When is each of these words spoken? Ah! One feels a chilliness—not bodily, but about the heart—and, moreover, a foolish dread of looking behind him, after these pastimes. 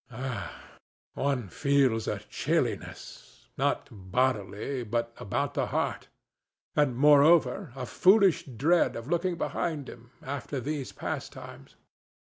Ah! 0.09 0.59
One 1.13 1.47
feels 1.47 2.07
a 2.07 2.17
chilliness—not 2.27 3.87
bodily, 3.91 4.83
but 4.83 5.13
about 5.17 5.53
the 5.53 5.67
heart—and, 5.67 6.95
moreover, 6.95 7.71
a 7.75 7.85
foolish 7.85 8.45
dread 8.47 8.95
of 8.95 9.05
looking 9.07 9.37
behind 9.37 9.87
him, 9.87 10.09
after 10.23 10.59
these 10.59 10.91
pastimes. 10.91 11.75